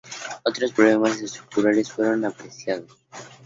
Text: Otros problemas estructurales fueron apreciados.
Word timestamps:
Otros 0.45 0.73
problemas 0.73 1.21
estructurales 1.21 1.91
fueron 1.91 2.25
apreciados. 2.25 2.89